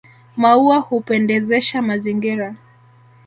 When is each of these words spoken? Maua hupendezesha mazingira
Maua 0.35 0.77
hupendezesha 0.79 1.81
mazingira 1.81 2.55